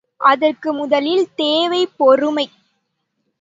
அதற்கு 0.21 0.73
முதலில் 0.73 1.27
தேவை 1.35 1.87
பொறுமை. 1.97 2.47